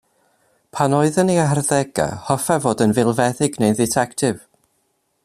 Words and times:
Pan 0.77 0.95
oedd 0.99 1.19
yn 1.23 1.29
ei 1.33 1.43
harddegau, 1.49 2.15
hoffai 2.31 2.57
fod 2.65 2.81
yn 2.87 2.97
filfeddyg 3.01 3.61
neu'n 3.65 3.79
dditectif. 3.83 4.45